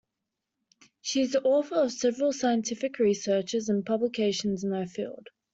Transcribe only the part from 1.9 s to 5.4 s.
several scientific researches and publications in her field.